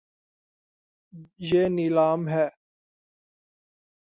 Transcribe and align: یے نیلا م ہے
یے 1.47 1.63
نیلا 1.75 2.07
م 2.19 2.21
ہے 2.33 2.45